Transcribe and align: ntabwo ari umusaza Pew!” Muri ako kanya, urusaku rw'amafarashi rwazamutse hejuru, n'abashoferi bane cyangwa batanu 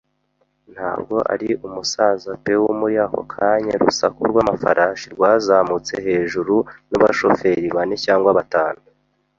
ntabwo 0.73 1.15
ari 1.33 1.49
umusaza 1.67 2.31
Pew!” 2.43 2.63
Muri 2.79 2.95
ako 3.05 3.21
kanya, 3.33 3.73
urusaku 3.81 4.19
rw'amafarashi 4.29 5.07
rwazamutse 5.15 5.93
hejuru, 6.07 6.55
n'abashoferi 6.89 7.67
bane 7.75 7.95
cyangwa 8.05 8.31
batanu 8.39 8.81